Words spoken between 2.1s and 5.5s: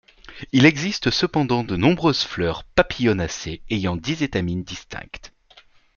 fleurs papilionacées ayant dix étamines distinctes.